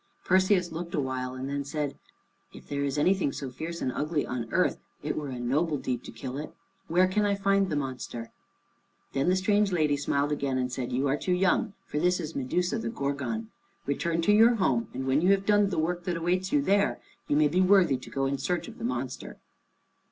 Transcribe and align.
Perseus 0.25 0.71
looked 0.71 0.95
awhile 0.95 1.35
and 1.35 1.47
then 1.47 1.63
said, 1.63 1.95
"If 2.53 2.67
there 2.67 2.83
is 2.83 2.97
anything 2.97 3.31
so 3.31 3.51
fierce 3.51 3.83
and 3.83 3.91
ugly 3.91 4.25
on 4.25 4.51
earth, 4.51 4.79
it 5.03 5.15
were 5.15 5.29
a 5.29 5.39
noble 5.39 5.77
deed 5.77 6.03
to 6.05 6.11
kill 6.11 6.39
it. 6.39 6.51
Where 6.87 7.07
can 7.07 7.23
I 7.23 7.35
find 7.35 7.69
the 7.69 7.75
monster?" 7.75 8.31
Then 9.13 9.29
the 9.29 9.35
strange 9.35 9.71
lady 9.71 9.95
smiled 9.95 10.31
again 10.31 10.57
and 10.57 10.71
said, 10.71 10.91
"You 10.91 11.07
are 11.07 11.17
too 11.17 11.33
young, 11.33 11.73
for 11.85 11.99
this 11.99 12.19
is 12.19 12.35
Medusa 12.35 12.79
the 12.79 12.89
Gorgon. 12.89 13.51
Return 13.85 14.23
to 14.23 14.31
your 14.33 14.55
home, 14.55 14.87
and 14.91 15.05
when 15.05 15.21
you 15.21 15.29
have 15.33 15.45
done 15.45 15.69
the 15.69 15.77
work 15.77 16.05
that 16.05 16.17
awaits 16.17 16.51
you 16.51 16.63
there, 16.63 16.99
you 17.27 17.35
may 17.35 17.47
be 17.47 17.61
worthy 17.61 17.97
to 17.97 18.09
go 18.09 18.25
in 18.25 18.39
search 18.39 18.67
of 18.67 18.79
the 18.79 18.83
monster." 18.83 19.37